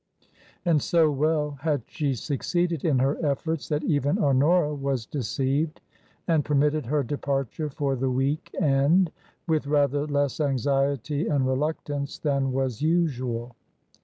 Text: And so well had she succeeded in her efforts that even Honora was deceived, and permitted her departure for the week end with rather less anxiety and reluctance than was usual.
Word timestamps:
And 0.65 0.81
so 0.81 1.11
well 1.11 1.59
had 1.61 1.83
she 1.85 2.15
succeeded 2.15 2.83
in 2.83 2.97
her 2.97 3.23
efforts 3.23 3.69
that 3.69 3.83
even 3.83 4.17
Honora 4.17 4.73
was 4.73 5.05
deceived, 5.05 5.79
and 6.27 6.43
permitted 6.43 6.87
her 6.87 7.03
departure 7.03 7.69
for 7.69 7.95
the 7.95 8.09
week 8.09 8.49
end 8.59 9.11
with 9.47 9.67
rather 9.67 10.07
less 10.07 10.39
anxiety 10.39 11.27
and 11.27 11.45
reluctance 11.45 12.17
than 12.17 12.51
was 12.51 12.81
usual. 12.81 13.55